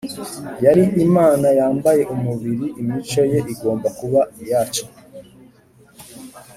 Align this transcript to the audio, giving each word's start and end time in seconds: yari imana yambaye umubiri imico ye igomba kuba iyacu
yari 0.65 0.83
imana 1.05 1.47
yambaye 1.59 2.01
umubiri 2.13 2.67
imico 2.81 3.21
ye 3.31 3.39
igomba 3.53 3.87
kuba 3.99 4.21
iyacu 4.41 4.83